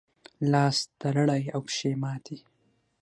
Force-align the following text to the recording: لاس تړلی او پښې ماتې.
لاس 0.51 0.77
تړلی 0.99 1.43
او 1.55 1.59
پښې 1.67 1.91
ماتې. 2.01 2.37